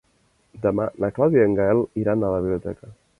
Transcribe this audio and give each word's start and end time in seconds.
Demà 0.63 0.87
na 1.03 1.09
Clàudia 1.17 1.43
i 1.45 1.49
en 1.49 1.53
Gaël 1.59 1.85
iran 2.05 2.25
a 2.25 2.33
la 2.37 2.41
biblioteca. 2.47 2.95